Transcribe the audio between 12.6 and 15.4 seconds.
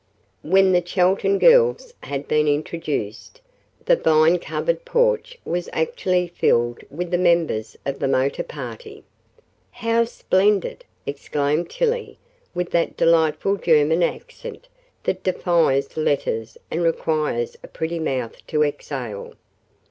that delightful German accent that